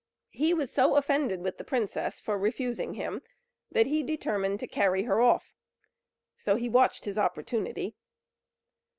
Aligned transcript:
He 0.31 0.51
was 0.51 0.71
so 0.73 0.95
offended 0.95 1.41
with 1.43 1.59
the 1.59 1.63
princess 1.63 2.19
for 2.19 2.35
refusing 2.35 2.95
him, 2.95 3.21
that 3.71 3.85
he 3.85 4.01
determined 4.01 4.59
to 4.61 4.67
carry 4.67 5.03
her 5.03 5.21
off; 5.21 5.53
so 6.35 6.55
he 6.55 6.67
watched 6.69 7.05
his 7.05 7.19
opportunity. 7.19 7.95